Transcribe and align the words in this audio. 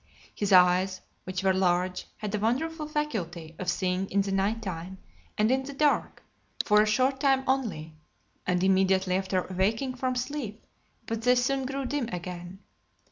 His 0.33 0.51
eyes, 0.51 1.01
which 1.25 1.43
were 1.43 1.53
large, 1.53 2.07
had 2.17 2.33
a 2.33 2.39
wonderful 2.39 2.87
faculty 2.87 3.55
of 3.59 3.69
seeing 3.69 4.09
in 4.09 4.21
the 4.21 4.31
night 4.31 4.59
time, 4.63 4.97
and 5.37 5.51
in 5.51 5.61
the 5.61 5.73
dark, 5.75 6.23
for 6.65 6.81
a 6.81 6.87
short 6.87 7.19
time 7.19 7.43
only, 7.45 7.97
and 8.47 8.63
immediately 8.63 9.15
after 9.15 9.43
awaking 9.43 9.93
from 9.93 10.15
sleep; 10.15 10.65
but 11.05 11.21
they 11.21 11.35
soon 11.35 11.67
grew 11.67 11.85
dim 11.85 12.09
again. 12.11 12.61